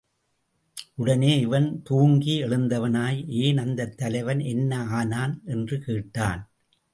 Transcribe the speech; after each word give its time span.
உடனே 0.95 1.39
இவன் 1.39 1.81
தூங்கி 1.83 2.43
எழுந்தவனாய், 2.43 3.27
ஏன் 3.27 3.57
அந்தத் 3.57 3.97
தலைவன் 3.97 4.39
என்ன 4.39 4.87
ஆனான்? 4.87 5.41
என்று 5.45 5.79
கேட்டான். 5.79 6.51